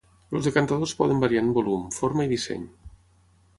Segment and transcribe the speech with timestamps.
[0.37, 2.67] Els decantadors poden variar en volum, forma i disseny.